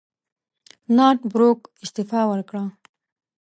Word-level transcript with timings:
نارت 0.95 1.21
بروک 1.31 1.59
استعفی 1.83 2.23
وکړه. 2.27 2.63